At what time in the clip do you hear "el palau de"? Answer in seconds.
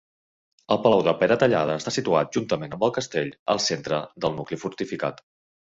0.75-1.13